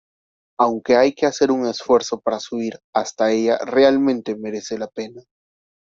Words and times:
Aunque 0.57 0.95
hay 0.95 1.13
que 1.13 1.27
hacer 1.27 1.51
un 1.51 1.67
esfuerzo 1.67 2.21
para 2.21 2.39
subir 2.39 2.79
hasta 2.91 3.29
ella 3.31 3.59
realmente 3.59 4.35
merece 4.35 4.79
la 4.79 4.87
pena. 4.87 5.21